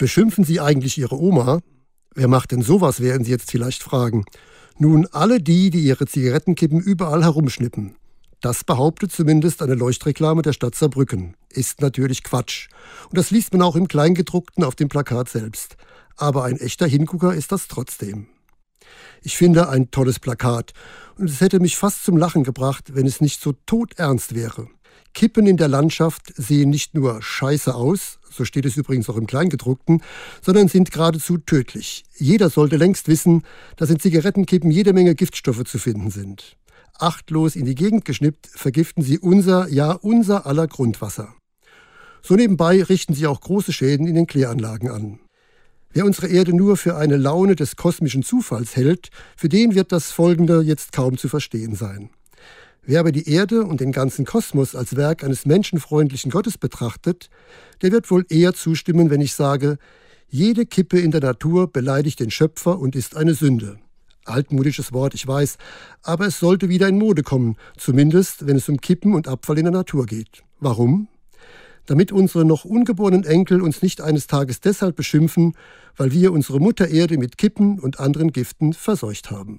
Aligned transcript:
Beschimpfen 0.00 0.44
Sie 0.44 0.60
eigentlich 0.60 0.96
Ihre 0.96 1.20
Oma? 1.20 1.60
Wer 2.14 2.26
macht 2.26 2.52
denn 2.52 2.62
sowas, 2.62 3.00
werden 3.00 3.22
Sie 3.22 3.32
jetzt 3.32 3.50
vielleicht 3.50 3.82
fragen. 3.82 4.24
Nun, 4.78 5.06
alle 5.12 5.42
die, 5.42 5.68
die 5.68 5.80
ihre 5.80 6.06
Zigarettenkippen 6.06 6.80
überall 6.80 7.22
herumschnippen. 7.22 7.96
Das 8.40 8.64
behauptet 8.64 9.12
zumindest 9.12 9.60
eine 9.60 9.74
Leuchtreklame 9.74 10.40
der 10.40 10.54
Stadt 10.54 10.74
Saarbrücken. 10.74 11.36
Ist 11.50 11.82
natürlich 11.82 12.22
Quatsch. 12.22 12.68
Und 13.10 13.18
das 13.18 13.30
liest 13.30 13.52
man 13.52 13.60
auch 13.60 13.76
im 13.76 13.88
Kleingedruckten 13.88 14.64
auf 14.64 14.74
dem 14.74 14.88
Plakat 14.88 15.28
selbst. 15.28 15.76
Aber 16.16 16.44
ein 16.44 16.56
echter 16.56 16.86
Hingucker 16.86 17.34
ist 17.34 17.52
das 17.52 17.68
trotzdem. 17.68 18.28
Ich 19.20 19.36
finde 19.36 19.68
ein 19.68 19.90
tolles 19.90 20.18
Plakat 20.18 20.72
und 21.18 21.28
es 21.28 21.42
hätte 21.42 21.60
mich 21.60 21.76
fast 21.76 22.06
zum 22.06 22.16
Lachen 22.16 22.42
gebracht, 22.42 22.94
wenn 22.94 23.06
es 23.06 23.20
nicht 23.20 23.42
so 23.42 23.52
todernst 23.66 24.34
wäre. 24.34 24.66
Kippen 25.14 25.46
in 25.46 25.56
der 25.56 25.68
Landschaft 25.68 26.32
sehen 26.36 26.70
nicht 26.70 26.94
nur 26.94 27.20
scheiße 27.20 27.74
aus, 27.74 28.18
so 28.30 28.44
steht 28.44 28.64
es 28.64 28.76
übrigens 28.76 29.08
auch 29.08 29.16
im 29.16 29.26
Kleingedruckten, 29.26 30.02
sondern 30.40 30.68
sind 30.68 30.90
geradezu 30.90 31.38
tödlich. 31.38 32.04
Jeder 32.16 32.48
sollte 32.48 32.76
längst 32.76 33.08
wissen, 33.08 33.42
dass 33.76 33.90
in 33.90 33.98
Zigarettenkippen 33.98 34.70
jede 34.70 34.92
Menge 34.92 35.14
Giftstoffe 35.14 35.64
zu 35.64 35.78
finden 35.78 36.10
sind. 36.10 36.56
Achtlos 36.98 37.56
in 37.56 37.64
die 37.64 37.74
Gegend 37.74 38.04
geschnippt, 38.04 38.46
vergiften 38.46 39.02
sie 39.02 39.18
unser, 39.18 39.68
ja 39.68 39.92
unser 39.92 40.46
aller 40.46 40.66
Grundwasser. 40.66 41.34
So 42.22 42.36
nebenbei 42.36 42.82
richten 42.82 43.14
sie 43.14 43.26
auch 43.26 43.40
große 43.40 43.72
Schäden 43.72 44.06
in 44.06 44.14
den 44.14 44.26
Kläranlagen 44.26 44.90
an. 44.90 45.20
Wer 45.92 46.04
unsere 46.04 46.28
Erde 46.28 46.54
nur 46.54 46.76
für 46.76 46.96
eine 46.96 47.16
Laune 47.16 47.56
des 47.56 47.74
kosmischen 47.74 48.22
Zufalls 48.22 48.76
hält, 48.76 49.08
für 49.36 49.48
den 49.48 49.74
wird 49.74 49.90
das 49.90 50.12
Folgende 50.12 50.60
jetzt 50.60 50.92
kaum 50.92 51.18
zu 51.18 51.28
verstehen 51.28 51.74
sein. 51.74 52.10
Wer 52.82 53.00
aber 53.00 53.12
die 53.12 53.28
Erde 53.28 53.64
und 53.64 53.80
den 53.80 53.92
ganzen 53.92 54.24
Kosmos 54.24 54.74
als 54.74 54.96
Werk 54.96 55.22
eines 55.22 55.44
menschenfreundlichen 55.44 56.30
Gottes 56.30 56.56
betrachtet, 56.56 57.28
der 57.82 57.92
wird 57.92 58.10
wohl 58.10 58.24
eher 58.28 58.54
zustimmen, 58.54 59.10
wenn 59.10 59.20
ich 59.20 59.34
sage, 59.34 59.78
jede 60.28 60.64
Kippe 60.64 60.98
in 60.98 61.10
der 61.10 61.20
Natur 61.20 61.70
beleidigt 61.70 62.20
den 62.20 62.30
Schöpfer 62.30 62.78
und 62.78 62.96
ist 62.96 63.16
eine 63.16 63.34
Sünde. 63.34 63.78
Altmodisches 64.24 64.92
Wort, 64.92 65.14
ich 65.14 65.26
weiß, 65.26 65.58
aber 66.02 66.26
es 66.26 66.38
sollte 66.38 66.68
wieder 66.68 66.88
in 66.88 66.98
Mode 66.98 67.22
kommen, 67.22 67.56
zumindest 67.76 68.46
wenn 68.46 68.56
es 68.56 68.68
um 68.68 68.80
Kippen 68.80 69.14
und 69.14 69.28
Abfall 69.28 69.58
in 69.58 69.64
der 69.64 69.72
Natur 69.72 70.06
geht. 70.06 70.44
Warum? 70.60 71.08
Damit 71.86 72.12
unsere 72.12 72.44
noch 72.44 72.64
ungeborenen 72.64 73.24
Enkel 73.24 73.60
uns 73.60 73.82
nicht 73.82 74.00
eines 74.00 74.28
Tages 74.28 74.60
deshalb 74.60 74.94
beschimpfen, 74.94 75.54
weil 75.96 76.12
wir 76.12 76.32
unsere 76.32 76.60
Mutter 76.60 76.88
Erde 76.88 77.18
mit 77.18 77.36
Kippen 77.36 77.80
und 77.80 77.98
anderen 77.98 78.32
Giften 78.32 78.72
verseucht 78.72 79.32
haben. 79.32 79.58